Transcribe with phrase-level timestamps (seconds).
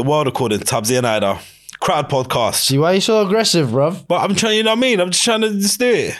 [0.00, 1.38] The world according to Tubsey and Hyder.
[1.78, 2.54] Crowd podcast.
[2.54, 4.06] See why you so aggressive, bruv?
[4.08, 4.98] But I'm trying, you know what I mean?
[4.98, 6.16] I'm just trying to just do it.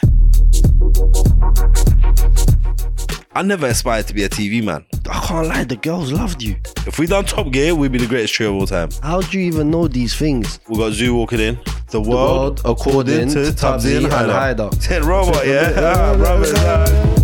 [3.33, 4.85] I never aspired to be a TV man.
[5.09, 6.57] I can't lie, the girls loved you.
[6.85, 8.89] If we done Top Gear, we'd be the greatest trio of all time.
[9.01, 10.59] How do you even know these things?
[10.69, 11.57] We got Zuu walking in.
[11.87, 14.69] The world, world according to Tubsey and Hyder.
[14.79, 15.73] Ten robot, yeah.
[15.75, 16.15] Ah,
[16.55, 17.17] ah.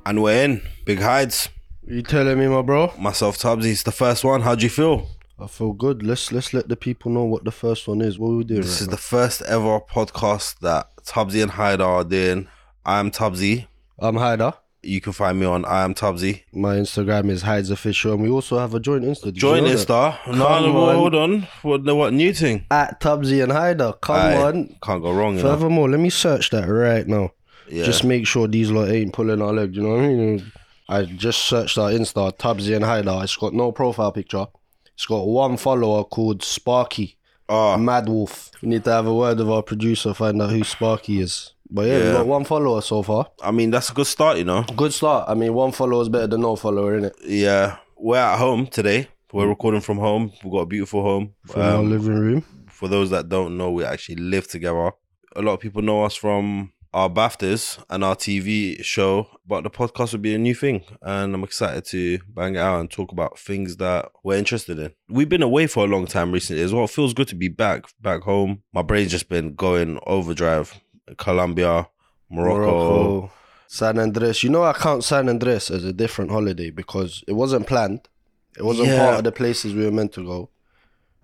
[0.06, 0.62] And we're in.
[0.86, 1.50] Big hides.
[1.86, 2.92] You telling me, my bro?
[2.98, 3.70] Myself, Tubsey.
[3.72, 4.40] It's the first one.
[4.40, 5.06] How do you feel?
[5.38, 6.02] I feel good.
[6.02, 8.18] Let's let's let the people know what the first one is.
[8.18, 8.62] What are we doing?
[8.62, 8.92] This right is now?
[8.92, 12.48] the first ever podcast that Tubsey and Hyder are doing.
[12.86, 13.66] I'm Tubsey.
[13.98, 14.54] I'm Hyder.
[14.82, 16.42] You can find me on I am Tubsey.
[16.54, 19.24] My Instagram is Hydz Official, and we also have a joint Insta.
[19.24, 19.86] Did you Join know that?
[19.86, 20.26] Insta.
[20.26, 20.94] No, Come no, on.
[20.94, 21.48] hold on.
[21.62, 22.64] What, the what new thing?
[22.70, 23.92] At Tubsey and Hyder.
[24.00, 24.76] Come Aye, on.
[24.82, 25.54] Can't go wrong, you know.
[25.84, 27.32] Let me search that right now.
[27.68, 27.84] Yeah.
[27.84, 29.74] Just make sure these lot ain't pulling our leg.
[29.76, 30.52] You know what I mean?
[30.88, 33.20] I just searched our Insta, Tubsey and Hyder.
[33.22, 34.46] It's got no profile picture.
[34.94, 37.16] It's got one follower called Sparky.
[37.48, 38.50] Ah, Mad Wolf.
[38.62, 41.52] We need to have a word with our producer, find out who Sparky is.
[41.70, 42.12] But yeah, we Yeah.
[42.12, 43.28] got one follower so far.
[43.42, 44.64] I mean, that's a good start, you know.
[44.76, 45.24] Good start.
[45.28, 47.16] I mean, one follower is better than no follower, isn't it?
[47.26, 47.76] Yeah.
[47.96, 49.08] We're at home today.
[49.32, 50.32] We're recording from home.
[50.42, 51.34] We've got a beautiful home.
[51.46, 52.44] From our Um, living room.
[52.68, 54.92] for those that don't know, we actually live together.
[55.36, 59.70] A lot of people know us from our BAFTAs and our TV show, but the
[59.70, 60.84] podcast will be a new thing.
[61.02, 64.92] And I'm excited to bang it out and talk about things that we're interested in.
[65.08, 66.84] We've been away for a long time recently as well.
[66.84, 68.62] It feels good to be back, back home.
[68.72, 70.80] My brain's just been going overdrive.
[71.18, 71.88] Colombia,
[72.30, 73.30] Morocco.
[73.66, 74.44] San Andres.
[74.44, 78.08] You know, I count San Andres as a different holiday because it wasn't planned.
[78.56, 78.98] It wasn't Yeah.
[79.04, 80.50] part of the places we were meant to go.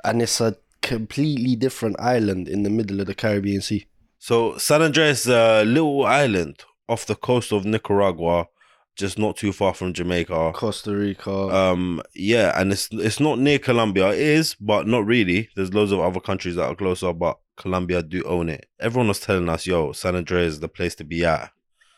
[0.02, 3.86] And it's a completely different island in the middle of the Caribbean Sea.
[4.20, 8.48] So San Andres, a little island off the coast of Nicaragua,
[8.94, 10.52] just not too far from Jamaica.
[10.54, 11.30] Costa Rica.
[11.30, 14.10] Um, yeah, and it's it's not near Colombia.
[14.10, 15.48] It is, but not really.
[15.56, 18.68] There's loads of other countries that are closer, but Colombia do own it.
[18.78, 21.50] Everyone was telling us, "Yo, San Andres is the place to be at."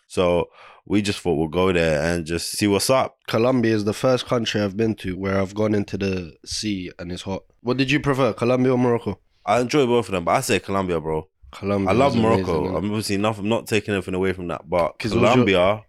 [0.06, 0.48] So
[0.86, 3.18] we just thought we'll go there and just see what's up.
[3.26, 7.10] Colombia is the first country I've been to where I've gone into the sea and
[7.10, 7.42] it's hot.
[7.62, 9.18] What did you prefer, Colombia or Morocco?
[9.44, 11.28] I enjoy both of them, but I say Colombia, bro.
[11.52, 11.90] Colombia.
[11.90, 12.76] I love is amazing, Morocco.
[12.76, 13.38] I'm obviously not.
[13.38, 15.84] I'm not taking anything away from that, but 'Cause it was your- Colombia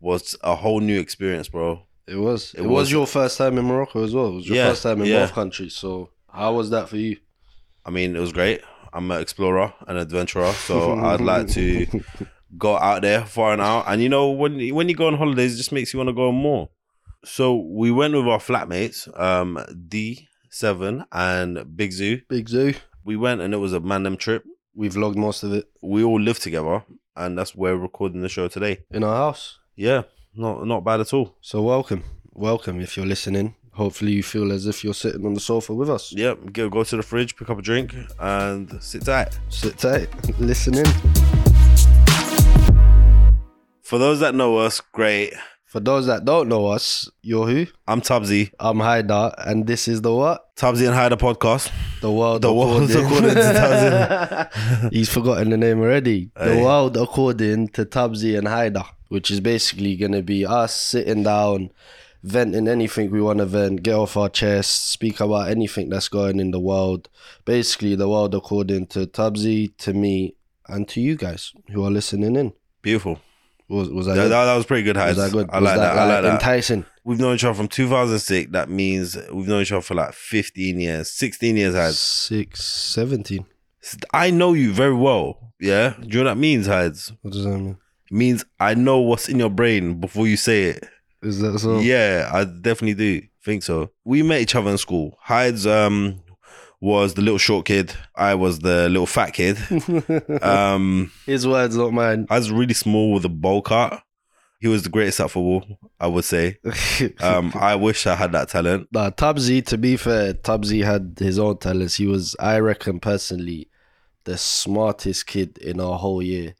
[0.00, 1.82] was a whole new experience, bro.
[2.06, 2.52] It was.
[2.54, 4.28] It, It was, was- your first time in Morocco as well.
[4.28, 5.20] It was your Yeah, first time in yeah.
[5.26, 5.74] both countries.
[5.74, 7.16] So how was that for you?
[7.86, 8.60] I mean, it was great.
[8.92, 11.86] I'm an explorer, an adventurer, so I'd like to
[12.56, 13.84] go out there far and out.
[13.88, 16.14] And you know, when when you go on holidays, it just makes you want to
[16.14, 16.68] go more.
[17.24, 19.58] So we went with our flatmates, um,
[19.88, 22.22] D Seven and Big Zuu.
[22.28, 22.76] Big Zuu.
[23.04, 24.44] We went and it was a mandem trip.
[24.74, 26.82] We vlogged most of it We all live together,
[27.16, 28.80] and that's where we're recording the show today.
[28.90, 29.58] in our house.
[29.76, 30.02] Yeah,
[30.34, 31.36] not not bad at all.
[31.40, 32.02] So welcome,
[32.32, 33.54] welcome if you're listening.
[33.72, 36.12] Hopefully you feel as if you're sitting on the sofa with us.
[36.12, 39.38] Yeah, go go to the fridge, pick up a drink, and sit tight.
[39.48, 40.08] Sit tight,
[40.40, 40.86] listen in.
[43.82, 45.34] For those that know us, great.
[45.74, 47.66] For those that don't know us, you're who?
[47.88, 50.54] I'm Tubsey, I'm Hyder, and this is the what?
[50.54, 51.68] Tubsey and Hyder podcast.
[52.00, 52.42] The world.
[52.42, 56.30] The world according to He's forgotten the name already.
[56.36, 61.72] The world according to Tubsey and Hyder, which is basically gonna be us sitting down,
[62.22, 66.38] venting anything we want to vent, get off our chest, speak about anything that's going
[66.38, 67.08] in the world.
[67.44, 70.36] Basically, the world according to Tubsey, to me,
[70.68, 72.52] and to you guys who are listening in.
[72.80, 73.18] Beautiful.
[73.68, 75.48] Was was that, That, that, that was pretty good, was that good?
[75.50, 75.98] I was like that.
[75.98, 76.32] I like that.
[76.34, 76.84] enticing?
[77.04, 78.52] We've known each other from 2006.
[78.52, 81.98] That means we've known each other for like 15 years, 16 years, Heights.
[81.98, 83.44] Six, 17.
[84.12, 85.52] I know you very well.
[85.60, 85.94] Yeah.
[86.00, 87.12] Do you know what that means, Heights?
[87.22, 87.76] What does that mean?
[88.10, 90.88] It means I know what's in your brain before you say it.
[91.22, 91.78] Is that so?
[91.80, 93.90] Yeah, I definitely do think so.
[94.04, 95.16] We met each other in school.
[95.20, 96.20] Hyde's um
[96.84, 97.94] was the little short kid.
[98.14, 99.56] I was the little fat kid.
[100.42, 102.26] Um, His words, not mine.
[102.28, 104.02] I was really small with a bowl cut.
[104.60, 105.64] He was the greatest at football,
[105.98, 106.58] I would say.
[107.20, 108.88] Um, I wish I had that talent.
[108.92, 111.94] Nah, Tubsey, to be fair, Tubsey had his own talents.
[111.94, 113.68] He was, I reckon, personally,
[114.24, 116.54] the smartest kid in our whole year.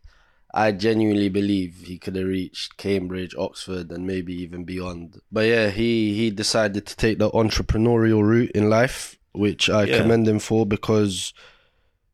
[0.54, 5.20] I genuinely believe he could have reached Cambridge, Oxford, and maybe even beyond.
[5.30, 9.98] But yeah, he he decided to take the entrepreneurial route in life, which I Yeah.
[9.98, 11.32] commend him for because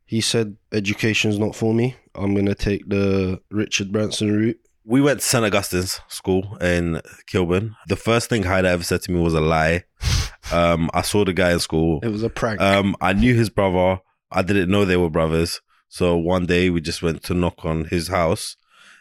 [0.07, 1.95] he said education's not for me.
[2.15, 4.59] I'm gonna take the Richard Branson route.
[4.85, 5.45] We went to St.
[5.45, 7.77] Augustine's school in Kilburn.
[7.89, 9.85] The first thing Hyde ever said to me was a lie.
[10.53, 12.01] Um, I saw the guy in school.
[12.03, 12.61] It was a prank.
[12.61, 14.01] Um, I knew his brother.
[14.33, 15.61] I didn't know they were brothers.
[15.89, 18.57] So one day we just went to knock on his house,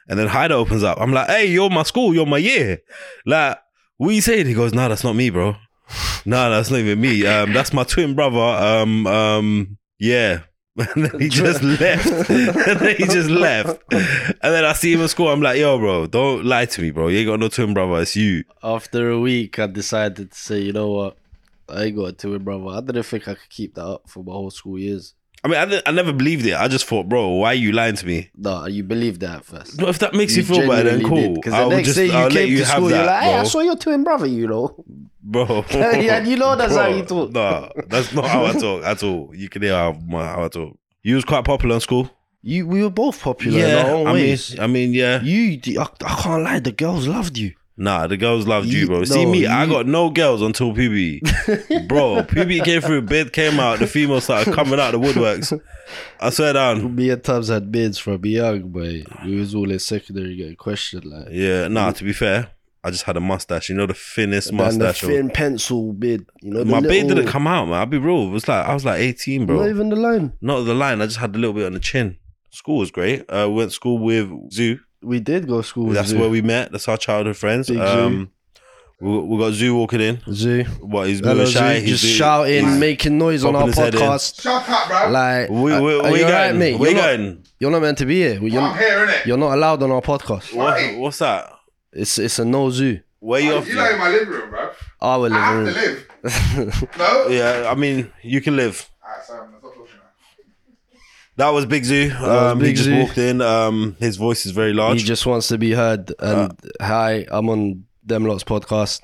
[0.07, 1.00] and then Hyder opens up.
[1.01, 2.13] I'm like, "Hey, you're my school.
[2.13, 2.80] You're my year."
[3.25, 3.57] Like,
[3.98, 4.45] what you saying?
[4.45, 5.56] He goes, "No, that's not me, bro."
[6.25, 7.25] No, that's not even me.
[7.25, 8.39] Um, that's my twin brother.
[8.39, 10.41] Um, um, yeah.
[10.95, 12.07] And then he just left.
[12.30, 13.83] and then he just left.
[13.91, 15.27] And then I see him at school.
[15.27, 17.09] I'm like, yo, bro, don't lie to me, bro.
[17.09, 18.01] You ain't got no twin brother.
[18.01, 18.45] It's you.
[18.63, 21.18] After a week, I decided to say, you know what?
[21.68, 22.68] I ain't got a twin brother.
[22.69, 25.15] I didn't think I could keep that up for my whole school years.
[25.44, 26.53] I mean, I, di- I never believed it.
[26.53, 28.30] I just thought, bro, why are you lying to me?
[28.36, 29.80] No, you believed that at first.
[29.80, 31.36] No, if that makes you, feel better, then cool.
[31.36, 33.06] Because the I'll next just, day you I'll came you to have school, that, you're
[33.06, 34.83] like, hey, I saw your twin brother, you know.
[35.21, 35.63] bro.
[35.71, 37.31] Yeah, you know that's how you talk.
[37.31, 39.31] Nah, that's not how I talk at all.
[39.33, 40.77] You can hear how, my, how I talk.
[41.03, 42.09] You was quite popular in school.
[42.42, 44.38] You, we were both popular in our own I mean.
[44.59, 45.21] I mean, yeah.
[45.21, 47.53] you, I, I can't lie, the girls loved you.
[47.81, 49.03] Nah, the girls loved you, You- bro.
[49.05, 51.21] See no, me, I got no girls until PB.
[51.87, 55.57] bro, PB came through, bid came out, the females started coming out of the woodworks.
[56.19, 56.93] I swear down.
[56.93, 61.05] Me and Tubs had bids from young, but we was all in secondary getting questioned
[61.05, 61.29] like.
[61.31, 62.49] Yeah, nah, to be fair,
[62.83, 63.69] I just had a mustache.
[63.69, 64.99] You know the thinnest And the mustache.
[65.01, 66.65] thin pencil bid, you know.
[66.65, 67.75] My beard little- didn't come out, man.
[67.79, 68.27] I'll be real.
[68.27, 69.55] It was like I was like 18, bro.
[69.61, 70.33] Not even the line.
[70.41, 71.01] Not the line.
[71.01, 72.17] I just had a little bit on the chin.
[72.51, 73.21] School was great.
[73.29, 74.79] Uh, we went to school with Zuu.
[75.01, 75.89] We did go to school.
[75.91, 76.19] That's Zuu.
[76.19, 76.71] where we met.
[76.71, 77.67] That's our childhood friends.
[77.69, 78.31] Big Um,
[78.99, 80.17] we, we got Zuu walking in.
[80.17, 80.67] Zuu.
[80.81, 81.53] What he's Hello, moving Zuu.
[81.57, 81.79] shy.
[81.79, 84.01] He's Just doing- shouting, he's- making noise on popping our his head in.
[84.01, 84.41] podcast.
[84.41, 85.09] Shut up, bro.
[85.11, 86.59] Like, We, we, are- are you you alright, going?
[86.59, 86.79] mate?
[86.79, 87.43] Where you You're not, going?
[87.59, 88.39] you're not meant to be here.
[88.43, 89.25] You're, I'm here, innit?
[89.25, 90.53] you're not allowed on our podcast.
[90.53, 91.49] What, what's that?
[91.93, 92.99] It's it's a no zoo.
[93.19, 93.97] Where you You off know in to?
[93.97, 94.69] my living room, bro.
[95.01, 95.95] Our I have living to room.
[96.65, 96.89] live.
[96.97, 97.27] No?
[97.29, 98.89] Yeah, I mean, you can live.
[99.03, 99.58] Alright, so I'm not talking now.
[101.39, 102.09] That was Big Zuu.
[102.19, 103.00] was Um, he just Zuu.
[103.01, 103.39] walked in.
[103.41, 105.00] Um, his voice is very large.
[105.01, 106.12] He just wants to be heard.
[106.19, 106.86] And Uh.
[106.86, 109.00] hi, I'm on Them Lots podcast.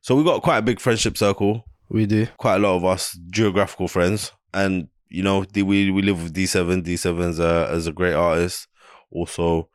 [0.00, 1.64] so we got quite a big friendship circle.
[1.88, 2.26] We do.
[2.38, 6.34] Quite a lot of us geographical friends, and you know, D- we we live with
[6.34, 6.82] D7.
[6.82, 8.66] D7's a is a great artist.
[9.10, 9.68] Also,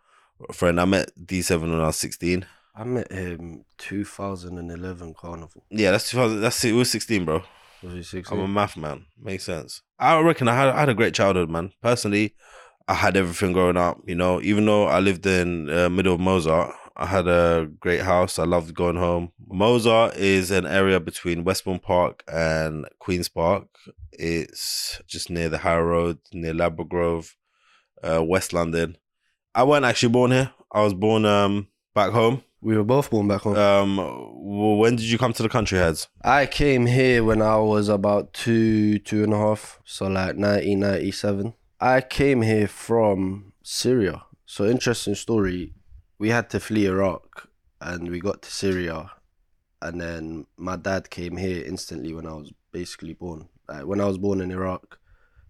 [0.50, 0.80] a friend.
[0.82, 2.46] I met D7 when I was 16.
[2.76, 5.64] I met him 2011 Carnival.
[5.70, 6.42] Yeah, that's 2000.
[6.42, 6.72] That's it.
[6.74, 7.42] We were 16, bro.
[7.84, 8.38] Was he 16?
[8.38, 9.06] I'm a math man.
[9.22, 9.82] Makes sense.
[10.04, 11.72] I reckon I had, I had a great childhood, man.
[11.82, 12.36] Personally,
[12.90, 14.02] I had everything growing up.
[14.06, 18.02] You know, even though I lived in uh, middle of Mozart, I had a great
[18.02, 18.38] house.
[18.38, 19.32] I loved going home.
[19.48, 23.68] Mozart is an area between Westbourne Park and Queens Park.
[24.12, 27.36] It's just near the High Road, near Ladbroke Grove,
[28.04, 28.98] uh, West London.
[29.56, 30.52] I wasn't actually born here.
[30.72, 32.44] I was born um, back home.
[32.64, 33.58] We were both born back home.
[33.58, 33.98] Um,
[34.80, 36.08] when did you come to the country heads?
[36.24, 39.82] I came here when I was about two, two and a half.
[39.84, 41.54] So like 1997.
[41.82, 44.24] I came here from Syria.
[44.46, 45.74] So interesting story.
[46.18, 47.50] We had to flee Iraq
[47.82, 49.12] and we got to Syria.
[49.82, 53.50] And then my dad came here instantly when I was basically born.
[53.68, 55.00] Like when I was born in Iraq,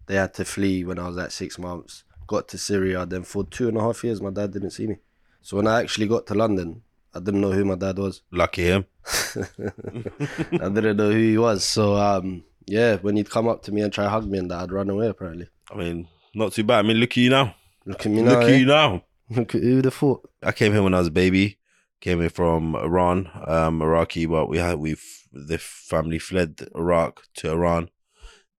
[0.06, 2.02] they had to flee when I was at six months.
[2.26, 3.06] Got to Syria.
[3.06, 4.96] Then for two and a half years, my dad didn't see me.
[5.42, 6.82] So when I actually got to London,
[7.14, 8.22] I didn't know who my dad was.
[8.30, 8.86] Lucky him.
[9.36, 11.64] I didn't know who he was.
[11.64, 14.50] So um, yeah, when he'd come up to me and try to hug me and
[14.50, 15.08] that, I'd run away.
[15.08, 16.84] Apparently, I mean, not too bad.
[16.84, 17.54] I mean, look at you now.
[17.86, 18.30] look at me now.
[18.32, 18.56] Look at eh?
[18.56, 19.04] you now.
[19.30, 20.28] Look at who the thought.
[20.42, 21.58] I came here when I was a baby.
[22.00, 24.96] Came here from Iran, um, Iraqi, but we had we
[25.32, 27.90] the family fled Iraq to Iran,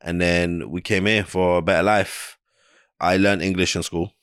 [0.01, 2.37] and then we came here for a better life.
[2.99, 4.13] I learned English in school.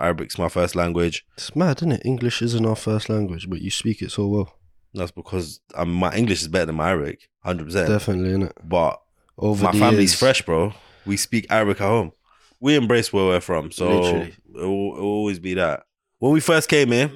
[0.00, 1.24] Arabic's my first language.
[1.36, 2.02] It's mad, isn't it?
[2.04, 4.54] English isn't our first language, but you speak it so well.
[4.94, 7.88] That's because um, my English is better than my Arabic, hundred percent.
[7.88, 8.52] Definitely, innit?
[8.62, 9.00] But
[9.38, 10.74] Over my family's years, fresh, bro.
[11.06, 12.12] We speak Arabic at home.
[12.60, 14.26] We embrace where we're from, so Literally.
[14.28, 15.84] it will, it will always be that.
[16.18, 17.10] When we first came here,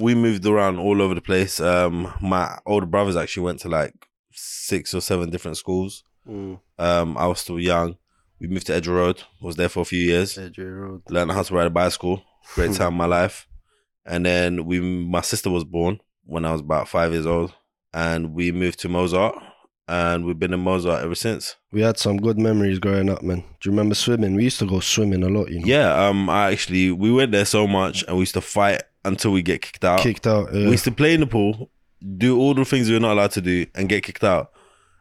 [0.00, 1.58] we moved around all over the place.
[1.58, 3.94] Um, my older brothers actually went to like
[4.30, 6.04] six or seven different schools.
[6.28, 7.96] Mm, Um, I was still young.
[8.42, 9.22] We moved to Edgware Road.
[9.40, 10.36] Was there for a few years.
[10.36, 11.02] Edgware Road.
[11.08, 12.24] Learned how to ride a bicycle.
[12.56, 13.46] Great time in my life.
[14.04, 17.54] And then we, my sister was born when I was about five years old,
[17.94, 19.36] and we moved to Mozart,
[19.86, 21.54] and we've been in Mozart ever since.
[21.70, 23.44] We had some good memories growing up, man.
[23.60, 24.34] Do you remember swimming?
[24.34, 25.66] We used to go swimming a lot, you know.
[25.66, 29.30] Yeah, um, I actually we went there so much, and we used to fight until
[29.30, 30.00] we get kicked out.
[30.00, 30.50] Kicked out.
[30.52, 31.70] We used to play in the pool,
[32.16, 34.50] do all the things we were not allowed to do, and get kicked out.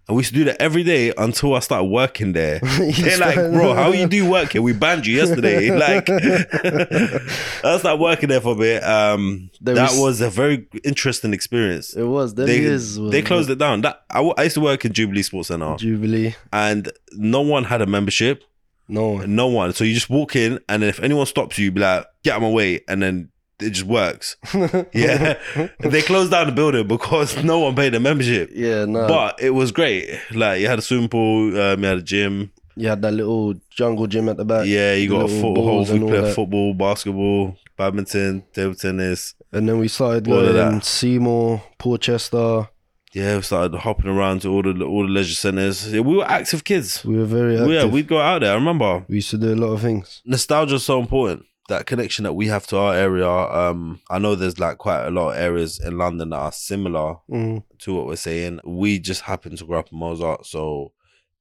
[0.08, 2.60] And we used to do that every day until I started working there.
[3.00, 4.62] They're like, bro, how you do work here?
[4.62, 5.70] We banned you yesterday.
[5.77, 8.84] like, I started working there for a bit.
[8.84, 11.93] Um, that was- was a very interesting experience.
[11.96, 12.34] It was.
[12.36, 13.00] Them They, years.
[13.00, 13.81] was- they closed it down.
[13.81, 16.36] That I, I used to work in Jubilee Sports Center, Jubilee.
[16.51, 18.43] and no one had a membership.
[18.88, 19.36] No one.
[19.36, 19.74] No one.
[19.74, 22.38] So you just walk in, and if anyone stops you, you be like, "Get out
[22.38, 23.30] of my way," and then
[23.63, 24.38] it just works.
[24.94, 25.38] Yeah,
[25.80, 28.50] they closed down the building because no one paid the membership.
[28.53, 29.08] yeah, no.
[29.08, 30.20] But it was great.
[30.32, 32.51] Like you had a swimming pool, um, you had a gym.
[32.75, 34.65] you had that little jungle gym at the back.
[34.65, 35.80] Yeah, you got a football.
[35.86, 36.36] We played that.
[36.36, 39.36] football, basketball, badminton, table tennis.
[39.51, 40.86] And then we started All going that.
[40.86, 42.70] Seymour, Portchester,
[43.13, 45.91] Yeah, we started hopping around to all the all the leisure centers.
[45.91, 47.03] Yeah, we were active kids.
[47.03, 47.72] We were very active.
[47.72, 48.51] Yeah, we'd go out there.
[48.51, 50.22] I remember we used to do a lot of things.
[50.25, 51.46] nostalgia is so important.
[51.71, 53.29] That connection that we have to our area.
[53.29, 57.15] Um, I know there's like quite a lot of areas in London that are similar
[57.29, 57.63] Mm.
[57.79, 58.59] to what we're saying.
[58.65, 60.91] We just happen to grow up in Mozart, so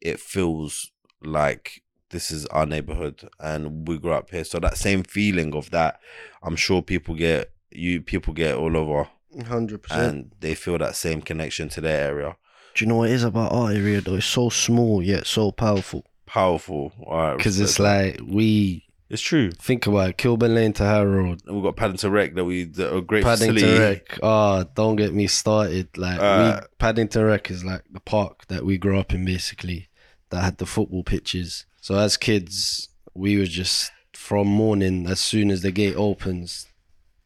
[0.01, 0.91] it feels
[1.23, 4.45] like this is our neighborhood and we grew up here.
[4.45, 6.01] So that same feeling of that,
[6.43, 9.09] I'm sure people get you people get all over
[9.47, 10.03] Hundred percent.
[10.15, 12.37] and they feel that same connection to their area.
[12.75, 14.17] Do you know what it is about our area though?
[14.17, 16.05] It's so small yet so powerful.
[16.27, 16.93] Powerful.
[17.07, 17.37] All right.
[17.37, 18.85] Because it's like we.
[19.11, 19.51] It's true.
[19.51, 22.65] think about it, Kilburn Lane to Harrow Road, And we've got Paddington Rec that we
[22.65, 23.81] that are a great Paddington facility.
[23.81, 24.19] Rec.
[24.23, 25.89] Ah, don't get me started.
[25.99, 29.89] Like Uh, we, Paddington Rec is like the park that we grew up in, basically.
[30.31, 31.67] That had the football pitches.
[31.81, 36.69] So as kids, we were just from morning as soon as the gate opens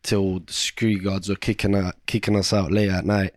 [0.03, 3.35] till the security guards were kicking out, kicking us out late at night.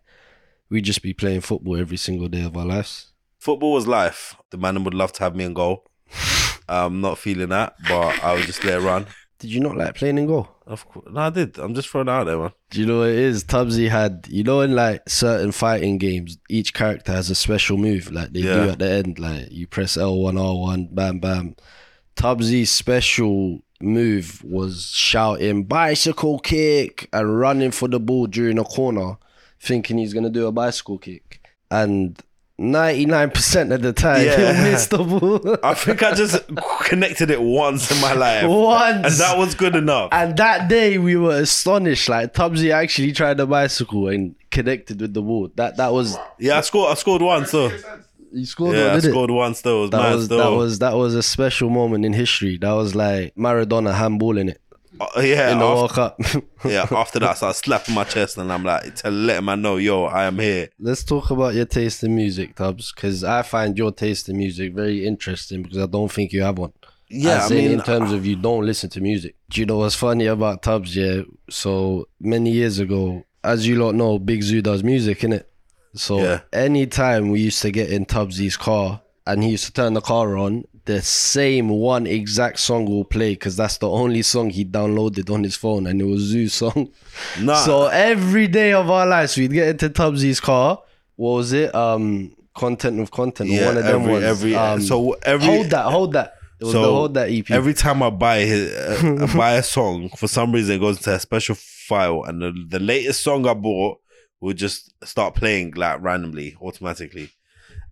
[0.70, 3.12] We'd just be playing football every single day of our lives.
[3.40, 4.36] Football was life.
[4.52, 5.86] The man would love to have me in goal.
[6.68, 9.06] I'm not feeling that, but I would just let it run.
[9.40, 10.50] Did you not like playing in goal?
[10.66, 11.60] Of course, no, I did.
[11.60, 12.52] I'm just throwing it out there, man.
[12.72, 13.44] Do you know what it is?
[13.44, 18.12] Tubsey had, you know, in like certain fighting games, each character has a special move,
[18.12, 19.20] like they do at the end.
[19.20, 21.56] Like you press L1, R1, bam, bam.
[22.16, 29.18] Tubsey's special move was shouting bicycle kick and running for the ball during a corner,
[29.62, 31.48] thinking he's gonna do a bicycle kick.
[31.70, 32.20] And
[32.60, 34.76] 99% of the time, Yeah.
[34.90, 35.58] the ball.
[35.64, 36.42] I think I just
[36.86, 39.06] connected it once in my life, Once.
[39.06, 40.10] and that was good enough.
[40.12, 42.10] And that day we were astonished.
[42.10, 45.50] Like Tubsey actually tried the bicycle and connected with the ball.
[45.56, 46.92] That that was Yeah, I scored.
[46.92, 47.72] I scored once though.
[48.32, 49.12] you scored Yeah, one, I did it?
[49.12, 49.78] scored once though.
[49.78, 50.38] It was That mad was still.
[50.38, 52.58] that was that was a special moment in history.
[52.58, 54.62] That was like Maradona handballing it
[55.00, 56.20] Uh, yeah, in the after, World Cup.
[56.66, 56.88] yeah.
[56.92, 60.06] After that, I started slapping my chest, and I'm like, tell letting man know, yo,
[60.06, 60.70] I am here.
[60.80, 64.74] Let's talk about your taste in music, Tubs, because I find your taste in music
[64.74, 66.74] very interesting because I don't think you have one.
[67.10, 69.36] Yeah, As I in, mean, in terms of you don't listen to music.
[69.50, 70.96] Do you know what's funny about Tubs?
[70.96, 75.44] Yeah, so many years ago, as you lot know, Big Zuu does music, innit?
[75.96, 76.42] So Yeah.
[76.52, 80.38] anytime we used to get in Tubsey's car and he used to turn the car
[80.38, 85.30] on, the same one exact song will play because that's the only song he downloaded
[85.32, 86.90] on his phone and it was Zuu's song.
[87.40, 90.82] nah, So every day of our lives, we'd get into Tubsey's car.
[91.16, 91.74] What was it?
[91.76, 93.50] Um, content of content.
[93.50, 94.24] yeah, one of them every, ones.
[94.26, 96.34] every, um, so every, hold that, hold that.
[96.60, 97.52] It was So the hold that EP.
[97.52, 100.98] Every time I buy his, uh, I buy a song, for some reason it goes
[100.98, 104.00] into a special file, and the, the latest song I bought
[104.42, 107.30] would just start playing like randomly, automatically,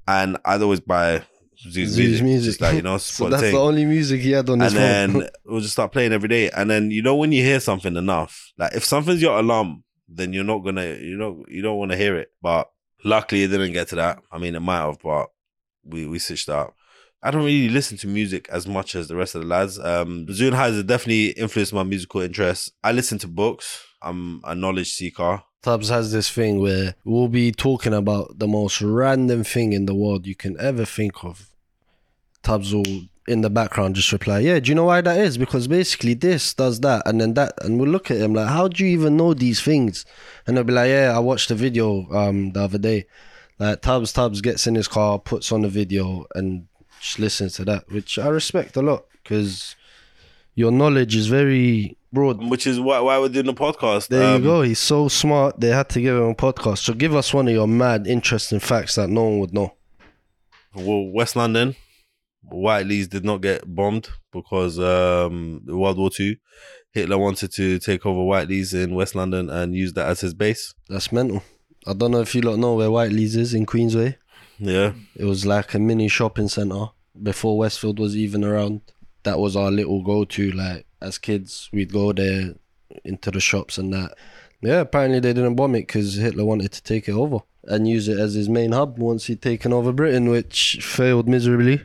[0.07, 1.23] and I'd always buy
[1.67, 2.45] Zuu's music, music.
[2.49, 5.21] just like you know, so that's the only music he had on his and phone.
[5.21, 6.49] then we'll just start playing every day.
[6.49, 10.33] And then you know when you hear something enough, like if something's your alarm, then
[10.33, 12.29] you're not gonna, you know, you don't want to hear it.
[12.41, 12.69] But
[13.03, 14.19] luckily, it didn't get to that.
[14.31, 15.27] I mean, it might have, but
[15.83, 16.75] we we switched up.
[17.23, 19.79] I don't really listen to music as much as the rest of the lads.
[19.79, 22.71] Um, Zune has definitely influenced my musical interests.
[22.83, 23.83] I listen to books.
[24.01, 25.41] I'm a knowledge seeker.
[25.65, 29.95] Tubs has this thing where we'll be talking about the most random thing in the
[29.95, 31.49] world you can ever think of.
[32.43, 35.39] Tubs will in the background just reply, Yeah, do you know why that is?
[35.39, 38.67] Because basically this does that and then that and we'll look at him like, How
[38.67, 40.05] do you even know these things?
[40.45, 43.07] And they'll be like, Yeah, I watched a video um the other day.
[43.57, 46.67] Like Tubs Tubs gets in his car, puts on a video and
[47.01, 49.75] just listens to that, which I respect a lot because
[50.53, 52.43] your knowledge is very broad.
[52.49, 54.07] Which is why, why we're doing the podcast.
[54.07, 54.61] There Um, you go.
[54.63, 55.59] He's so smart.
[55.59, 56.79] They had to give him a podcast.
[56.79, 59.75] So give us one of your mad, interesting facts that no one would know.
[60.73, 61.75] well, West London,
[62.43, 66.35] Whiteley's did not get bombed because um, World War Two,
[66.91, 70.73] Hitler wanted to take over Whiteley's in West London and use that as his base.
[70.89, 71.43] That's mental.
[71.87, 74.15] I don't know if you lot know where Whiteley's is in Queensway.
[74.57, 76.85] Yeah, It was like a mini shopping centre
[77.21, 78.81] before Westfield was even around.
[79.23, 80.51] That was our little go to.
[80.51, 82.55] Like as kids, we'd go there
[83.03, 84.15] into the shops and that.
[84.61, 88.07] Yeah, apparently they didn't bomb it because Hitler wanted to take it over and use
[88.07, 91.81] it as his main hub once he'd taken over Britain, which failed miserably,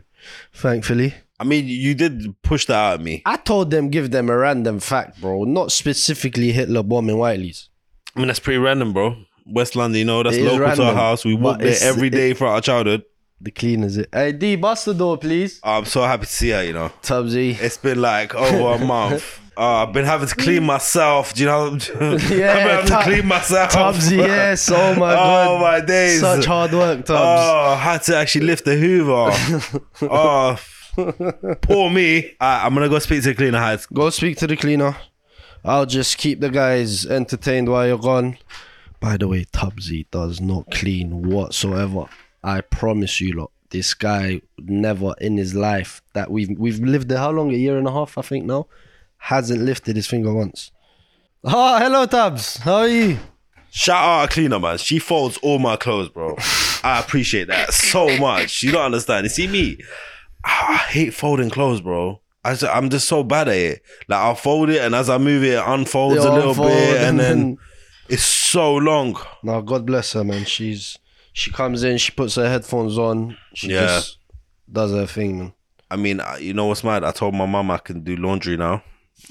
[0.53, 1.15] thankfully.
[1.39, 3.23] I mean, you did push that out at me.
[3.25, 5.45] I told them give them a random fact, bro.
[5.45, 7.69] Not specifically Hitler bombing Whiteley's.
[8.15, 9.17] I mean, that's pretty random, bro.
[9.47, 11.25] West London, you know, that's It is local to our house.
[11.25, 13.05] We but walked there it's- every day for our childhood.
[13.43, 14.09] The cleaners it.
[14.13, 15.61] Hey D, bust the door, please.
[15.63, 16.63] I'm so happy to see her.
[16.63, 17.59] You know, Tubsey.
[17.61, 19.39] it's been like over a month.
[19.57, 21.35] Uh, I've been having to clean myself.
[21.35, 21.67] Do you know?
[21.75, 23.71] Yeah, I've been having to clean myself.
[23.73, 24.71] Tubsey, yes.
[24.73, 25.49] Oh my god.
[25.49, 26.21] Oh my days.
[26.21, 27.11] Such hard work, Tubs.
[27.11, 29.31] Oh, I had to actually lift the Hoover.
[30.03, 30.59] oh,
[31.61, 32.37] poor me.
[32.41, 33.59] Alright, I'm gonna go speak to the cleaner.
[33.59, 33.85] Heights.
[33.87, 34.97] Go speak to the cleaner.
[35.63, 38.39] I'll just keep the guys entertained while you're gone.
[38.99, 42.07] By the way, Tubsey does not clean whatsoever.
[42.43, 43.51] I promise you, lot.
[43.71, 47.51] This guy never in his life that we've we've lived there how long?
[47.53, 48.67] A year and a half, I think now.
[49.19, 50.73] Hasn't lifted his finger once.
[51.45, 52.57] Ah, hello, Tubs.
[52.59, 53.19] How are you?
[53.71, 54.79] Shout out a cleaner, man.
[54.79, 56.37] She folds all my clothes, bro.
[56.83, 58.63] I appreciate that so much.
[58.63, 59.25] You don't understand.
[59.25, 59.79] You see me?
[60.45, 62.21] Ah, I hate folding clothes, bro.
[62.45, 63.83] I just, I'm just so bad at it.
[64.09, 66.69] Like I'll fold it, and as I move it, it unfolds They a little unfold
[66.69, 67.59] bit, and, and then then-
[68.09, 69.17] it's so long.
[69.43, 70.45] No, God bless her, man.
[70.47, 70.99] She's
[71.33, 73.87] she comes in, she puts her headphones on, she Yeah.
[73.87, 74.19] just
[74.71, 75.53] does her thing, man.
[75.91, 77.03] I mean, you know what's mad?
[77.05, 78.83] I told my mom I can do laundry now.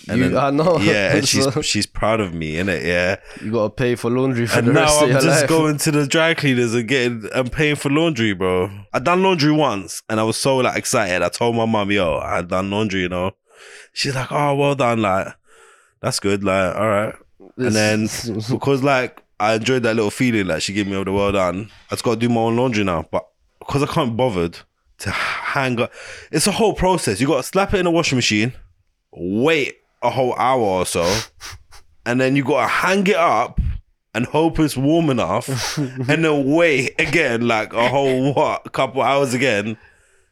[0.07, 0.77] And You- then- I know.
[0.79, 2.85] Yeah, and she's she's proud of me, innit?
[2.85, 3.15] Yeah.
[3.43, 5.49] You gotta pay for laundry for And the now rest I'm of your just life.
[5.49, 8.69] going to the dry cleaners and getting and paying for laundry, bro.
[8.93, 11.21] I done laundry once and I was so like excited.
[11.23, 13.31] I told my mom, yo, I done laundry, you know.
[13.93, 15.27] She's like, oh, well done, like
[16.01, 17.15] that's good, like all right.
[17.57, 18.07] And then
[18.51, 21.69] because like I enjoyed that little feeling like she gave me all the well done,
[21.89, 23.05] I just got to do my own laundry now.
[23.09, 23.27] But
[23.59, 24.59] because I can't be bothered
[24.99, 25.91] to hang up,
[26.31, 27.21] it's a whole process.
[27.21, 28.53] You got to slap it in a washing machine,
[29.11, 31.21] wait a whole hour or so,
[32.05, 33.59] and then you got to hang it up
[34.13, 39.01] and hope it's warm enough, and then wait again like a whole what, a couple
[39.01, 39.77] hours again,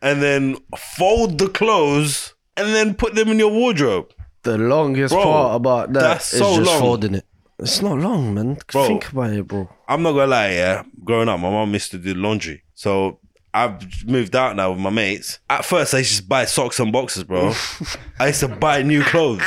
[0.02, 4.12] and then fold the clothes and then put them in your wardrobe.
[4.44, 6.80] the longest Bro, part about that that's is so just long.
[6.80, 7.26] folding it.
[7.60, 8.60] It's not long, man.
[8.72, 8.88] Bro.
[8.88, 9.68] Think about it, bro.
[9.88, 10.84] I'm not gonna lie, yeah.
[11.04, 12.62] Growing up, my mom used to do laundry.
[12.76, 13.20] So
[13.54, 15.40] I've moved out now with my mates.
[15.50, 17.54] At first, I used to just buy socks and boxes, bro.
[18.20, 19.42] I used to buy new clothes,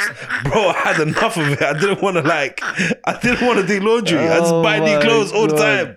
[0.45, 0.71] bro.
[0.71, 1.63] I had enough of it.
[1.63, 2.59] I didn't want to like.
[2.65, 4.19] I didn't want to do laundry.
[4.19, 5.97] I just Oh buy new clothes all the time.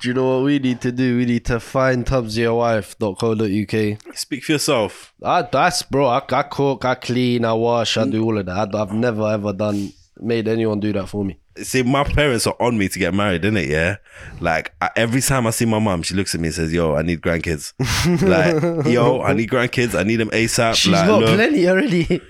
[0.00, 1.16] Do you know what we need to do?
[1.16, 4.16] We need to find tubbsyourwife.co.uk.
[4.16, 5.14] Speak for yourself.
[5.22, 6.08] I, that's bro.
[6.08, 8.12] I, I cook, I clean, I wash, I mm.
[8.12, 8.74] do all of that.
[8.74, 11.38] I, I've never ever done made anyone do that for me.
[11.56, 13.68] See, my parents are on me to get married, innit?
[13.68, 13.96] Yeah.
[14.40, 16.94] Like I, every time I see my mom, she looks at me and says, "Yo,
[16.94, 17.72] I need grandkids."
[18.22, 19.98] like, yo, I need grandkids.
[19.98, 20.74] I need them ASAP.
[20.74, 22.20] She's like, got look, plenty already.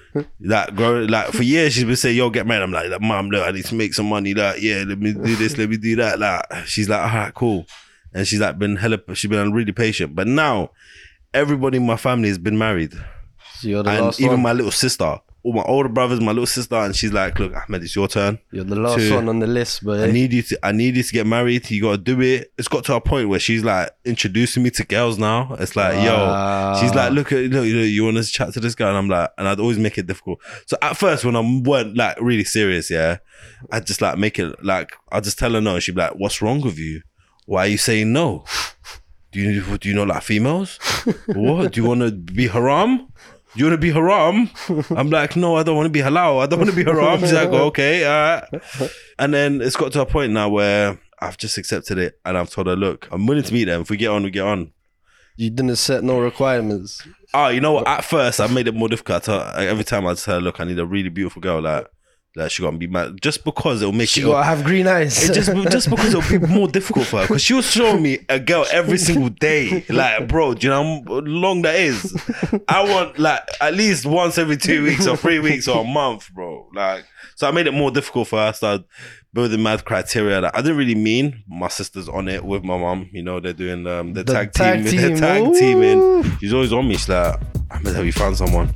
[0.41, 2.65] Like grow like for years she's been saying, Yo, get married.
[2.65, 4.35] I'm like, like, Mom, look, I need to make some money.
[4.35, 6.19] Like, yeah, let me do this, let me do that.
[6.19, 7.67] Like she's like, all right, cool.
[8.13, 10.17] And she's like been hella she's been really patient.
[10.17, 10.71] But now
[11.33, 12.93] everybody in my family has been married.
[13.55, 14.43] So you're the and last even one.
[14.43, 17.83] my little sister, all my older brothers, my little sister, and she's like, Look, Ahmed,
[17.83, 18.39] it's your turn.
[18.53, 20.97] you're the last to- one on the list, but I need you to I need
[20.97, 21.71] you to get married.
[21.71, 22.53] You gotta do it.
[22.59, 25.57] It's got to a point where she's like introducing me to girls now.
[25.59, 28.61] It's like, yo, she's like, look at look, you know, you want to chat to
[28.61, 30.41] this guy, and I'm like, and I'd always make it difficult.
[30.67, 33.19] So at first, when I weren't like really serious, yeah,
[33.73, 36.17] I'd just like make it like I'd just tell her no, and she'd be like,
[36.17, 37.03] what's wrong with you?
[37.47, 38.45] Why are you saying no?
[39.33, 40.79] Do you do you not like females?
[41.29, 43.13] what do you want to be haram?
[43.55, 44.49] You want to be haram?
[44.91, 46.41] I'm like, no, I don't want to be halal.
[46.43, 47.21] I don't want to be haram.
[47.21, 48.43] She's like, okay, all
[48.81, 48.91] right.
[49.19, 52.49] And then it's got to a point now where I've just accepted it and I've
[52.51, 53.81] told her, look, I'm willing to meet them.
[53.83, 54.73] If we get on, we get on.
[55.37, 57.07] you didn't set no requirements.
[57.35, 57.89] Oh, you know what?
[57.89, 59.29] At first, I made it more difficult.
[59.29, 61.61] Every time I tell her, look, I need a really beautiful girl.
[61.61, 61.87] Like,
[62.37, 63.21] like she gonna be mad.
[63.21, 64.25] Just because it'll make She it.
[64.25, 65.29] gotta have green eyes.
[65.29, 68.19] It just just because it'll be more difficult for her because she was showing me
[68.29, 69.85] a girl every single day.
[69.89, 72.17] Like, bro, do you know how long that is?
[72.69, 76.31] I want like at least once every two weeks or three weeks or a month,
[76.33, 76.69] bro.
[76.75, 78.47] Like, so I made it more difficult for her.
[78.49, 78.85] I started
[79.33, 81.43] building mad criteria that I didn't really mean.
[81.49, 83.09] My sister's on it with my mom.
[83.13, 85.59] You know, they're doing um, the, The tag, tag team, team, the tag ooh.
[85.59, 86.39] teaming.
[86.39, 86.95] She's always on me.
[86.97, 87.41] She's like,
[87.71, 88.73] Ahmed, have you found someone?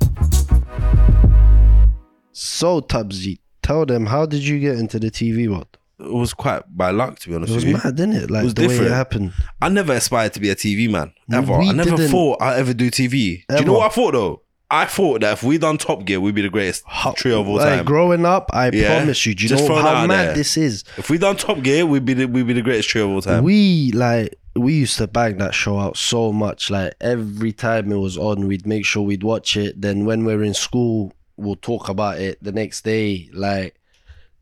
[2.32, 5.66] so Tubsey, tell them how did you get into the TV world?
[5.98, 7.80] It was quite by luck, to be honest It was with you.
[7.84, 8.30] mad, didn't it?
[8.30, 8.90] Like it was the way different.
[8.90, 9.32] it happened.
[9.62, 11.12] I never aspired to be a TV man.
[11.32, 11.58] Ever.
[11.58, 13.44] We I never didn't- thought I'd ever do TV.
[13.48, 14.40] Do you know what I thought though?
[14.70, 16.82] I thought that if we done Top Gear, we'd be the greatest
[17.16, 17.84] trio of all Like, time.
[17.84, 18.96] growing up, I Yeah.
[18.96, 19.34] promise you.
[19.34, 20.34] Do you Just know how mad there.
[20.34, 20.82] this is?
[20.96, 23.22] if we done Top Gear, we'd be the, we'd be the greatest trio of all
[23.22, 23.44] time.
[23.44, 26.70] We like we used to bang that show out so much.
[26.70, 29.80] Like every time it was on, we'd make sure we'd watch it.
[29.80, 33.28] Then when we're in school, we'll talk about it the next day.
[33.32, 33.74] Like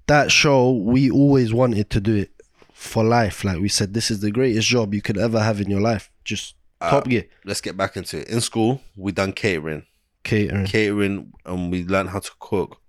[0.06, 2.30] that show, we always wanted to do it
[2.72, 3.44] for life.
[3.44, 6.10] Like we said, this is the greatest job you could ever have in your life.
[6.24, 8.28] Just Uh, Top Gear Let's get back into it.
[8.28, 9.86] In school, we done catering,
[10.24, 10.66] catering.
[10.66, 12.82] catering, and we learned how to cook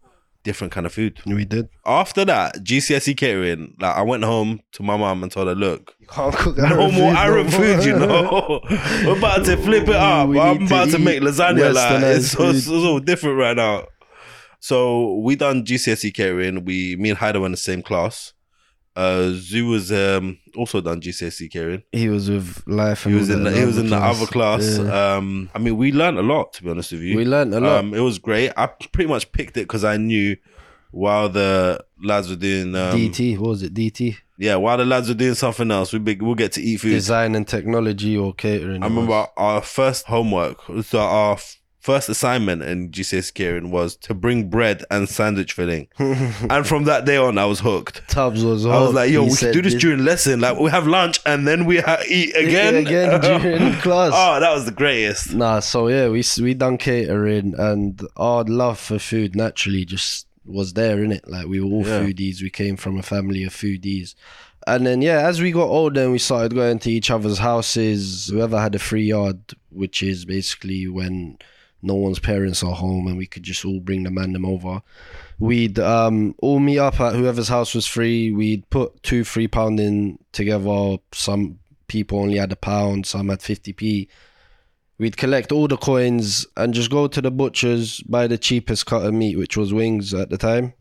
[0.43, 1.21] different kind of food.
[1.25, 1.69] We did.
[1.85, 5.95] After that, GCSE catering, like I went home to my mum and told her, look,
[5.99, 8.59] You can't cook no Arab more food Arab no food, you know.
[9.05, 10.29] We're about to flip it up.
[10.29, 11.73] I'm to about to, make lasagna.
[11.73, 12.59] Like it's food.
[12.61, 13.85] so, so different right now.
[14.63, 16.63] So we done GCSE catering.
[16.63, 18.32] We me and Hyder were in the same class.
[18.95, 21.84] Uh, Zuu was um also done GCSE catering.
[21.91, 23.04] He was with life.
[23.04, 24.78] He and was in the, he was in the other class.
[24.78, 25.15] Yeah.
[25.15, 27.17] Um, I mean, we learned a lot to be honest with you.
[27.17, 27.80] we learned a lot.
[27.80, 28.54] Um, it was great.
[28.56, 30.38] I pretty much picked it because I knew
[30.91, 33.73] while the lads were doing um, DT, what was it?
[33.73, 36.91] DT, Yeah, while the lads were doing something else, we we'll get to eat food.
[36.91, 38.82] design and technology or catering.
[38.82, 39.30] I remember was.
[39.36, 41.38] our first homework, so our
[41.84, 47.04] first assignment in GCS catering was to bring bread and sandwich filling, and from that
[47.06, 48.08] day on, I was hooked.
[48.08, 48.65] Tubbs was.
[48.65, 50.39] I was like, "Yo, He we should do this during lesson.
[50.39, 54.13] Like, we have lunch and then we ha- eat again, again during class.
[54.15, 55.34] oh, that was the greatest.
[55.34, 60.74] Nah, so yeah, we we done catering, and our love for food naturally just was
[60.74, 61.28] there in it.
[61.28, 62.02] Like we were all Yeah.
[62.04, 62.41] foodies.
[62.41, 64.15] We came from a family of foodies,
[64.65, 68.28] and then yeah, as we got older and we started going to each other's houses,
[68.28, 71.38] whoever had a free yard, which is basically when
[71.84, 74.82] no one's parents are home and we could just all bring the man them over.
[75.39, 78.32] We'd um all meet up at whoever's house was free.
[78.32, 80.98] We'd put two three pound in together.
[81.12, 84.10] Some people only had a pound, some had fifty p.
[84.98, 89.06] We'd collect all the coins and just go to the butchers, buy the cheapest cut
[89.06, 90.74] of meat, which was wings at the time.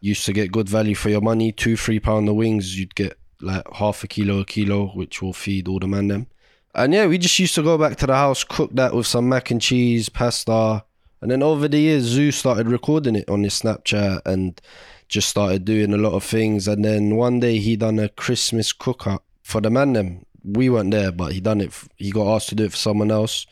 [0.00, 1.52] Used to get good value for your money.
[1.52, 5.32] Two, three pound of wings, you'd get like half a kilo, a kilo, which will
[5.32, 6.26] feed all the man them.
[6.74, 9.28] And yeah, we just used to go back to the house, cook that with some
[9.28, 10.84] mac and cheese, pasta.
[11.20, 14.60] And then over the years, Zuu started recording it on his Snapchat and
[15.08, 16.66] just started doing a lot of things.
[16.66, 20.24] And then one day he done a Christmas cook up for the man them.
[20.42, 21.72] We weren't there, but he done it.
[21.96, 23.46] He got asked to do it for someone else.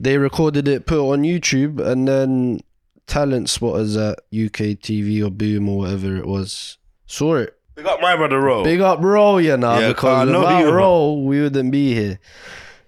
[0.00, 2.60] They recorded it, put it on YouTube, and then
[3.06, 7.57] talent spotters at UK TV or Boom or whatever it was saw it.
[7.78, 8.64] Big up my brother Ro.
[8.64, 12.18] Big up Ro, you know, Yeah, because without you, Ro, we wouldn't be here.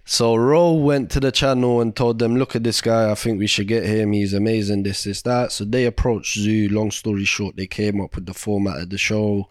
[0.05, 3.09] So Ro went to the channel and told them, "Look at this guy.
[3.09, 4.11] I think we should get him.
[4.11, 4.83] He's amazing.
[4.83, 6.73] This, this, that." So they approached Zuu.
[6.73, 9.49] Long story short, they came up with the format of the show.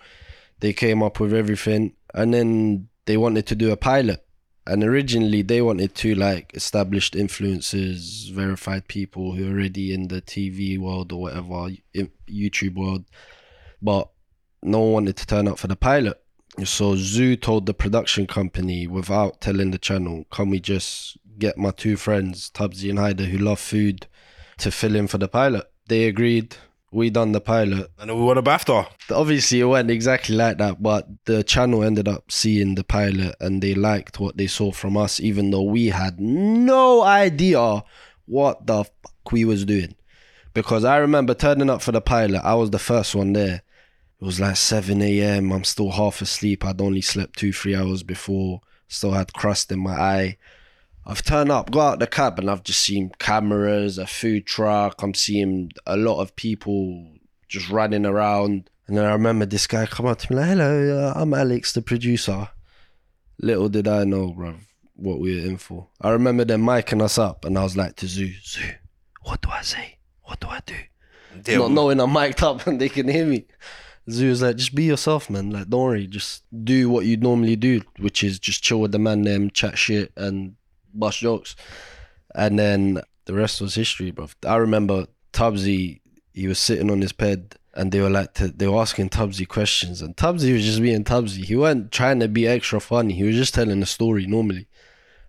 [0.59, 4.25] They came up with everything, and then they wanted to do a pilot.
[4.67, 10.21] And originally, they wanted to like established influencers, verified people who are already in the
[10.21, 11.69] TV world or whatever,
[12.27, 13.05] YouTube world,
[13.81, 14.09] but
[14.61, 16.21] no one wanted to turn up for the pilot.
[16.63, 21.71] So Zuu told the production company without telling the channel, "Can we just get my
[21.71, 24.07] two friends, Tubsey and Hyder, who love food,
[24.57, 26.55] to fill in for the pilot?" They agreed.
[26.91, 27.91] We done the pilot.
[27.99, 28.87] and then we won a BAFTA.
[29.11, 33.61] Obviously, it went exactly like that, but the channel ended up seeing the pilot and
[33.61, 37.83] they liked what they saw from us, even though we had no idea
[38.25, 39.93] what the fuck we was doing.
[40.55, 43.61] Because I remember turning up for the pilot, I was the first one there.
[44.21, 45.51] It was like 7 a.m.
[45.51, 46.65] I'm still half asleep.
[46.65, 48.61] I'd only slept two, three hours before.
[48.87, 50.37] Still had crust in my eye.
[51.05, 55.01] I've turned up, got out the cab, and I've just seen cameras, a food truck.
[55.01, 57.13] I'm seeing a lot of people
[57.47, 58.69] just running around.
[58.87, 61.73] And then I remember this guy come up to me like, "Hello, uh, I'm Alex,
[61.73, 62.49] the producer."
[63.39, 64.59] Little did I know, bruv,
[64.95, 65.87] what we were in for.
[66.01, 68.75] I remember them micing us up, and I was like to Zuu, Zuu,
[69.21, 69.97] what do I say?
[70.23, 70.75] What do I do?
[71.41, 71.59] Damn.
[71.59, 73.45] Not knowing I'm mic'd up and they can hear me.
[74.09, 75.51] Zuu was like, just be yourself, man.
[75.51, 78.99] Like, don't worry, just do what you'd normally do, which is just chill with the
[78.99, 80.55] man, them chat shit and
[80.93, 81.55] bust jokes.
[82.35, 84.29] And then the rest was history, bro.
[84.45, 86.01] I remember Tubsey,
[86.33, 89.47] he was sitting on his bed and they were like, to, they were asking Tubsey
[89.47, 91.45] questions, and Tubsey was just being Tubsey.
[91.45, 93.13] He wasn't trying to be extra funny.
[93.13, 94.67] He was just telling a story normally.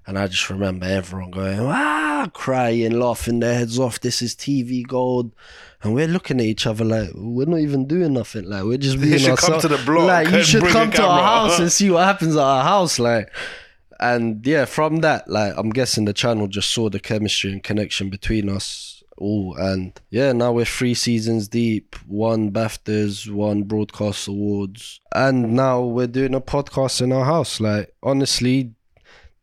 [0.06, 4.00] And I just remember everyone going, ah, crying, laughing their heads off.
[4.00, 5.32] This is TV gold.
[5.82, 8.44] And we're looking at each other like, we're not even doing nothing.
[8.44, 9.62] Like, we're just being should come ourselves.
[9.62, 12.42] to the block Like, you should come to our house and see what happens at
[12.42, 12.98] our house.
[12.98, 13.30] Like,
[13.98, 18.10] and yeah, from that, like, I'm guessing the channel just saw the chemistry and connection
[18.10, 19.54] between us all.
[19.56, 25.00] And yeah, now we're three seasons deep, one BAFTAs, one broadcast awards.
[25.14, 27.60] And now we're doing a podcast in our house.
[27.60, 28.72] Like, honestly,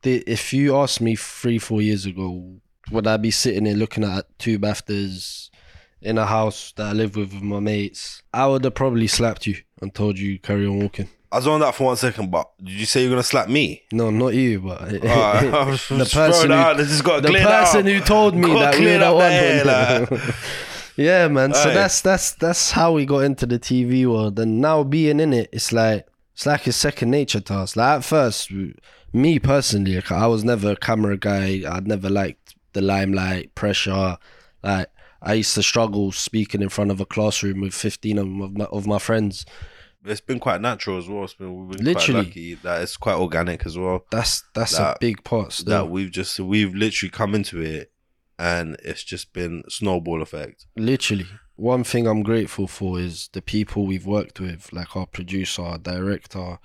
[0.04, 2.60] if you asked me three, four years ago,
[2.92, 5.50] would I be sitting there looking at two BAFTAs
[6.02, 8.22] in a house that I live with with my mates?
[8.34, 11.10] I would have probably slapped you and told you carry on walking.
[11.30, 13.84] I was on that for one second, but did you say you're gonna slap me?
[13.92, 18.00] No, not you, but the person out, who, this has got to the person who
[18.00, 20.22] told me that we were the one.
[20.22, 20.36] like.
[20.96, 21.54] yeah, man.
[21.54, 21.74] So Aye.
[21.74, 25.50] that's that's that's how we got into the TV world, and now being in it,
[25.52, 27.76] it's like it's like a second nature to us.
[27.76, 28.52] Like at first,
[29.12, 31.64] me personally, like, I was never a camera guy.
[31.68, 34.20] I'd never liked the limelight, pressure.
[34.62, 34.88] Like
[35.20, 38.86] I used to struggle speaking in front of a classroom with fifteen of my, of
[38.86, 39.48] my friends.
[40.06, 41.24] It's been quite natural as well.
[41.24, 42.22] It's been we've been Literally.
[42.22, 44.06] quite lucky that it's quite organic as well.
[44.12, 45.54] That's that's a big part.
[45.54, 45.72] Still.
[45.72, 47.92] That we've just we've literally come into it,
[48.38, 50.68] and it's just been snowball effect.
[50.78, 51.26] literally
[51.58, 55.78] one thing i'm grateful for is the people we've worked with like our producer our
[55.78, 56.60] director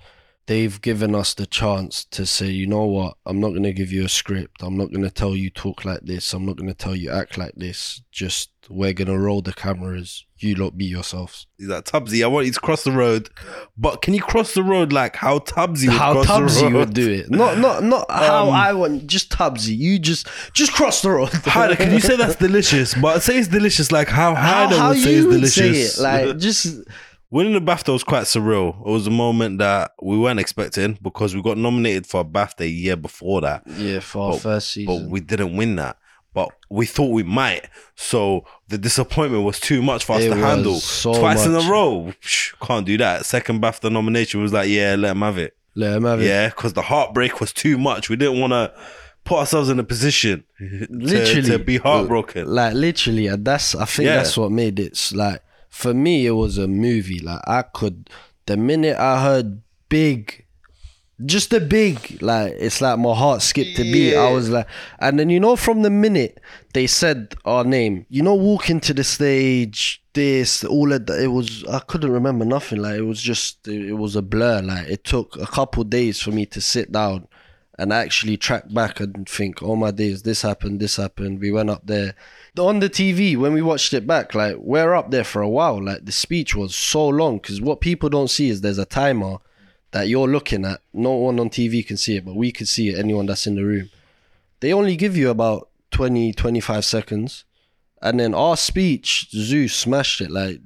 [0.45, 3.91] they've given us the chance to say, you know what, I'm not going to give
[3.91, 4.61] you a script.
[4.61, 6.33] I'm not going to tell you talk like this.
[6.33, 8.01] I'm not going to tell you act like this.
[8.11, 10.25] Just we're going to roll the cameras.
[10.37, 11.47] You lot be yourselves.
[11.57, 13.29] He's like, Tubsey, I want you to cross the road.
[13.77, 16.73] But can you cross the road like how Tubsey would How cross Tubsey the road?
[16.73, 17.31] would do it.
[17.31, 19.07] Not not not how Um, I want.
[19.07, 19.77] Just Tubsey.
[19.77, 21.29] You just just cross the road.
[21.33, 22.93] Hyder, can you say that's delicious?
[22.93, 25.95] But say it's delicious like how how, Hyder how would say it's delicious.
[25.95, 26.03] say it?
[26.03, 26.81] Like just
[27.33, 28.79] Winning the BAFTA was quite surreal.
[28.81, 32.61] It was a moment that we weren't expecting because we got nominated for a BAFTA
[32.61, 35.97] a year before that, yeah for our But- first but we didn't win that.
[36.35, 37.65] But we thought we might.
[37.95, 40.75] So the disappointment was too much for us It to handle.
[40.75, 42.13] so Twice in a row.
[42.61, 43.25] Can't do that.
[43.25, 45.55] Second BAFTA nomination was like, yeah, let him have it.
[45.75, 46.27] Let him have it.
[46.27, 48.09] Yeah, because the heartbreak was too much.
[48.09, 48.71] We didn't want to
[49.23, 51.49] put ourselves in a position to- Literally.
[51.49, 52.47] to, be heartbroken.
[52.47, 54.17] Like literally, and that's I think Yeah.
[54.17, 55.41] that's what made it like
[55.73, 56.27] for me.
[56.27, 57.19] It was a movie.
[57.19, 58.09] Like I could,
[58.45, 60.45] the minute I heard big,
[61.25, 64.15] just the big, like it's like my heart skipped a beat.
[64.15, 64.67] I was like,
[64.99, 66.39] and then you know, from the minute
[66.73, 71.27] they said our name, you know, walking to the stage, this, all of that, it
[71.27, 72.79] was I couldn't remember nothing.
[72.79, 74.61] Like it was just it, it was a blur.
[74.61, 77.27] Like it took a couple days for me to sit down
[77.79, 81.39] and actually track back and think, oh my days, this happened, this happened.
[81.39, 82.15] We went up there.
[82.57, 85.83] On the TV, when we watched it back, like we're up there for a while.
[85.83, 89.37] Like the speech was so long because what people don't see is there's a timer
[89.91, 90.81] that you're looking at.
[90.93, 93.55] No one on TV can see it, but we could see it, anyone that's in
[93.55, 93.89] the room.
[94.59, 97.43] They only give you about 20, 25 seconds.
[98.01, 100.29] And then our speech, Zeus smashed it.
[100.29, 100.59] Like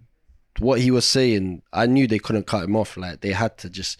[0.59, 2.97] what he was saying, I knew they couldn't cut him off.
[2.97, 3.97] Like they had to just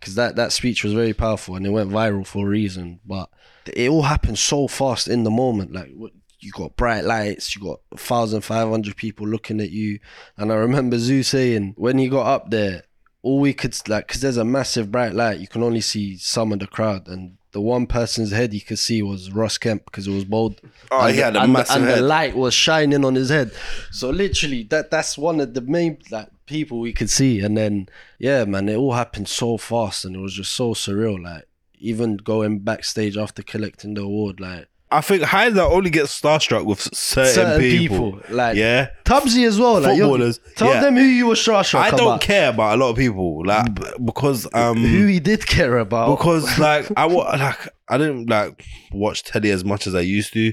[0.00, 3.00] because that that speech was very powerful and it went viral for a reason.
[3.04, 3.30] But
[3.66, 5.72] it all happened so fast in the moment.
[5.72, 5.92] Like
[6.40, 9.98] you got bright lights, you got thousand five hundred people looking at you,
[10.36, 12.84] and I remember Zuu saying when he got up there,
[13.22, 16.52] all we could like because there's a massive bright light, you can only see some
[16.52, 17.38] of the crowd and.
[17.56, 20.60] The one person's head you could see was Ross Kemp because it was bold.
[20.90, 21.98] Oh, and he the- had a and, the- massive and head.
[21.98, 23.50] the light was shining on his head.
[23.90, 27.40] So literally, that that's one of the main like people we could see.
[27.40, 27.88] And then
[28.18, 31.22] yeah, man, it all happened so fast, and it was just so surreal.
[31.22, 36.64] Like even going backstage after collecting the award, like I think Hyder only gets starstruck
[36.64, 38.12] with certain, certain people.
[38.12, 38.88] people, like Yeah.
[39.04, 39.74] Tubsey as well.
[39.80, 40.80] Like Footballers, tell yeah.
[40.80, 42.20] them who you were starstruck I don't about.
[42.22, 43.66] care about a lot of people, like
[44.04, 46.16] because um who he did care about.
[46.16, 50.52] because like I like I didn't like watch telly as much as I used to,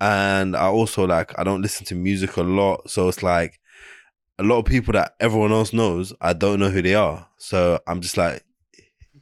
[0.00, 3.60] and I also like I don't listen to music a lot, so it's like
[4.38, 7.78] a lot of people that everyone else knows, I don't know who they are, so
[7.86, 8.43] I'm just like,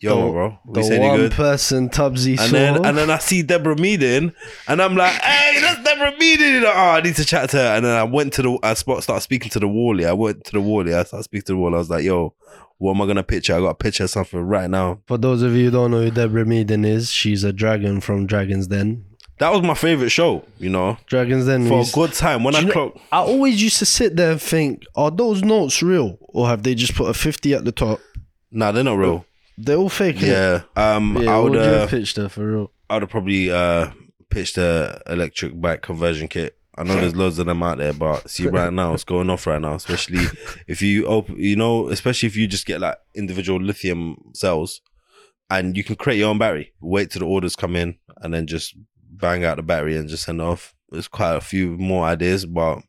[0.03, 1.33] yo, The- bro, we the one good.
[1.33, 2.45] person Tubsey saw.
[2.45, 4.35] And then and then I see Deborah Meaden,
[4.69, 6.65] and I'm like, hey, that's Deborah Meaden.
[6.65, 7.77] Oh, ah, I need to chat to her.
[7.77, 10.05] And then I went to the I spot started speaking to the Wally.
[10.07, 10.95] I went to the Wally.
[10.95, 11.75] I started speaking to the Wally.
[11.75, 12.35] I was like, yo,
[12.79, 13.55] what am I gonna picture?
[13.55, 15.01] I got a picture something right now.
[15.07, 18.27] For those of you who don't know who Deborah Meaden is, she's a dragon from
[18.27, 19.05] Dragon's Den.
[19.39, 21.67] That was my favorite show, you know, Dragon's Den.
[21.67, 22.45] for a good time.
[22.45, 26.17] When I clock, I always used to sit there and think, are those notes real?
[26.29, 27.99] Or have they just put a 50 at the top?
[28.53, 29.25] nah, they're not real.
[29.65, 30.21] They're all fake.
[30.21, 32.73] Yeah, um, Yeah, I would, uh, have pitched her for real?
[32.91, 33.91] I would have probably uh
[34.29, 36.59] pitched a electric bike conversion kit.
[36.77, 39.47] I know there's loads of them out there, but see right now it's going off
[39.47, 39.75] right now.
[39.75, 40.25] Especially
[40.67, 44.81] if you open, you know, especially if you just get like individual lithium cells,
[45.49, 46.73] and you can create your own battery.
[46.81, 48.75] Wait till the orders come in, and then just
[49.11, 50.75] bang out the battery and just send it off.
[50.91, 52.81] There's quite a few more ideas, but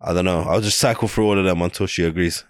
[0.00, 0.40] I don't know.
[0.42, 2.44] I'll just cycle through all of them until she agrees.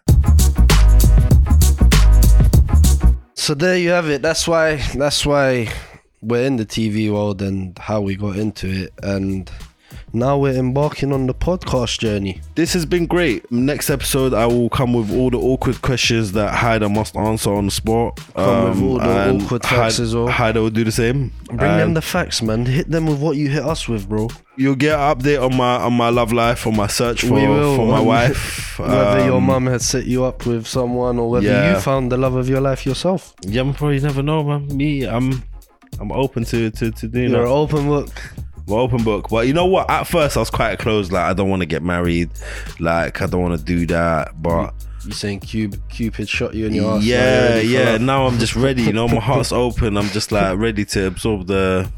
[3.48, 4.20] So there you have it.
[4.20, 4.76] That's why.
[4.94, 5.72] That's why
[6.20, 9.50] we're in the TV world and how we got into it, and
[10.12, 12.40] now we're embarking on the podcast journey.
[12.54, 13.50] This has been great.
[13.52, 17.66] Next episode, I will come with all the awkward questions that Hyder must answer on
[17.66, 18.18] the spot.
[18.36, 20.28] Um, Come with all the awkward facts Hyde- as well.
[20.28, 21.32] Hyder will do the same.
[21.46, 22.66] Bring them the facts, man.
[22.66, 24.28] Hit them with what you hit us with, bro.
[24.56, 27.28] You'll get an update on my on my love life, on my search for
[27.76, 28.78] for my um, wife.
[28.78, 31.74] Whether your Um, mum has set you up with someone or whether yeah.
[31.74, 33.34] you found the love of your life yourself.
[33.42, 34.66] Yeah, I'm probably never know, man.
[34.76, 35.42] Me, I'm
[36.00, 37.48] I'm open to to to doing You're that.
[37.48, 38.10] open book.
[38.68, 39.28] Well, open book.
[39.30, 39.88] But you know what?
[39.90, 41.10] At first, I was quite close.
[41.10, 42.30] Like, I don't want to get married.
[42.78, 44.40] Like, I don't want to do that.
[44.42, 44.74] But
[45.06, 47.04] You saying Cupid, Cupid shot you in your ass?
[47.04, 47.96] yeah, yeah.
[47.96, 48.82] Now I'm just ready.
[48.82, 49.96] You know, my heart's open.
[49.96, 51.90] I'm just like ready to absorb the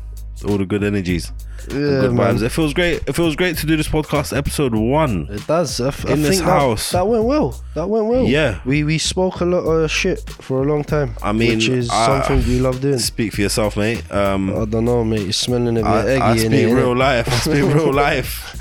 [0.47, 1.33] all the good energies,
[1.73, 2.37] yeah, good man.
[2.37, 2.43] vibes.
[2.43, 3.03] It feels great.
[3.07, 5.27] It feels great to do this podcast, episode one.
[5.31, 5.81] It does.
[5.81, 6.91] I, f- I In this think that- house.
[6.93, 7.61] That, went well.
[7.75, 8.25] That went well.
[8.25, 8.61] Yeah.
[8.65, 11.17] We we spoke a lot of shit for a long time.
[11.23, 12.99] I mean, which is I- something we love doing.
[12.99, 14.03] Speak for yourself, mate.
[14.13, 15.23] Um, I don't know, mate.
[15.23, 17.29] You're smelling a bit I, eggy I in speak it, real life.
[17.29, 18.57] I speak real life.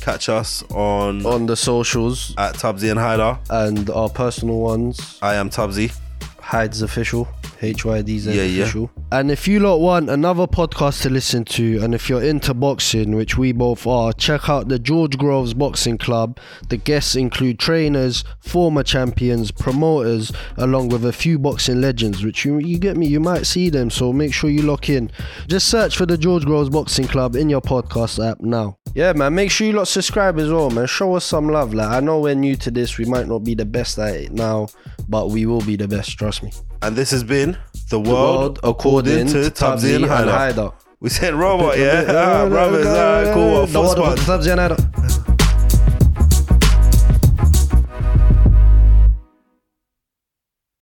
[0.00, 3.38] Catch us on on the socials at Tubsey and Hyder.
[3.50, 5.18] and our personal ones.
[5.22, 5.92] I am Tubsey.
[6.40, 7.28] Hydz official.
[7.62, 8.86] H Y D Z Yeah, yeah.
[9.12, 13.14] And if you lot want another podcast to listen to, and if you're into boxing,
[13.14, 16.38] which we both are, check out the George Groves Boxing Club.
[16.68, 22.58] The guests include trainers, former champions, promoters, along with a few boxing legends, which you,
[22.58, 23.90] you get me, you might see them.
[23.90, 25.10] So make sure you lock in.
[25.46, 28.78] Just search for the George Groves Boxing Club in your podcast app now.
[28.94, 30.86] Yeah, man, make sure you lot subscribe as well, man.
[30.86, 31.72] Show us some love.
[31.72, 34.32] Like I know we're new to this, we might not be the best at it
[34.32, 34.68] now,
[35.08, 36.52] but we will be the best, trust me.
[36.82, 37.56] And this has been
[37.90, 40.30] The World, World according, to Tubsey and.
[40.30, 40.70] Hyder.
[40.98, 42.02] We said robot, yeah?
[42.08, 43.66] Ah, brothers, ah, cool.
[43.66, 45.31] The